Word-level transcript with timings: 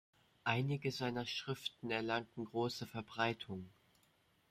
Einige 0.45 0.91
seiner 0.91 1.27
Schriften 1.27 1.91
erlangten 1.91 2.45
große 2.45 2.87
Verbreitung. 2.87 3.69